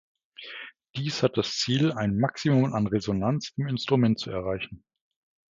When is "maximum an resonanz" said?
2.17-3.51